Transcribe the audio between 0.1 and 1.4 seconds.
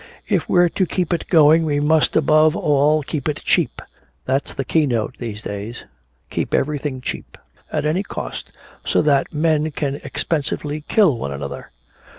"If we're to keep it